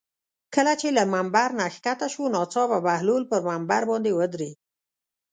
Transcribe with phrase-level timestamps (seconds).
[0.55, 4.57] کله چې له ممبر نه ښکته شو ناڅاپه بهلول پر ممبر باندې ودرېد.